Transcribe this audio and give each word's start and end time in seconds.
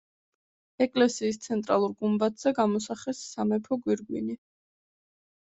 ეკლესიის 0.85 1.37
ცენტრალურ 1.43 1.93
გუმბათზე 1.99 2.55
გამოსახეს 2.61 3.21
სამეფო 3.35 3.79
გვირგვინი. 3.85 4.41